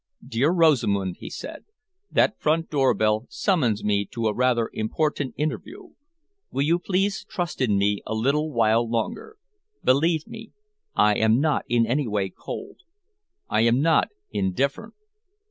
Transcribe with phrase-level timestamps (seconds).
[0.27, 1.65] "Dear Rosamund," he said,
[2.09, 5.89] "that front doorbell summons me to rather an important interview.
[6.49, 9.37] Will you please trust in me a little while longer?
[9.83, 10.53] Believe me,
[10.95, 12.77] I am not in any way cold.
[13.47, 14.95] I am not indifferent.